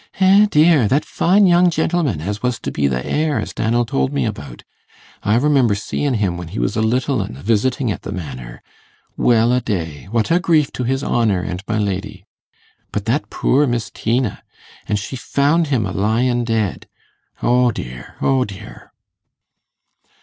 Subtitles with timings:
[0.19, 0.87] 'Eh, dear!
[0.87, 4.63] that fine young gentlemen as was to be th' heir, as Dannel told me about.
[5.21, 8.63] I remember seein' him when he was a little un, a visitin' at the Manor.
[9.15, 12.25] Well a day, what a grief to his honour and my lady.
[12.91, 14.41] But that poor Miss Tina
[14.87, 16.87] an' she found him a lyin' dead?
[17.43, 18.93] O dear, O dear!